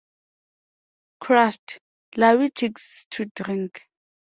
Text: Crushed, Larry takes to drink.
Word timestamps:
Crushed, 1.19 1.77
Larry 2.17 2.49
takes 2.49 3.05
to 3.11 3.25
drink. 3.35 3.83